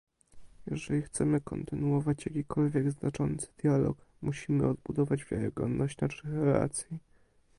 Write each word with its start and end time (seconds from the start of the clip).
Jeżeli 0.67 1.01
chcemy 1.01 1.41
kontynuować 1.41 2.25
jakikolwiek 2.25 2.91
znaczący 2.91 3.47
dialog, 3.57 3.97
musimy 4.21 4.67
odbudować 4.67 5.25
wiarygodność 5.25 5.97
naszych 6.01 6.25
relacji 6.33 6.97